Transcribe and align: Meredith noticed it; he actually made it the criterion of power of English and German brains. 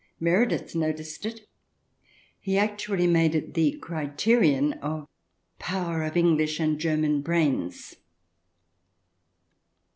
Meredith 0.19 0.73
noticed 0.73 1.27
it; 1.27 1.41
he 2.39 2.57
actually 2.57 3.05
made 3.05 3.35
it 3.35 3.53
the 3.53 3.73
criterion 3.73 4.73
of 4.81 5.07
power 5.59 6.01
of 6.01 6.17
English 6.17 6.59
and 6.59 6.79
German 6.79 7.21
brains. 7.21 7.97